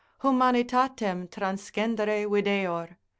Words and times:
humanitatem 0.23 1.27
transcendere 1.27 2.25
videor. 2.25 2.97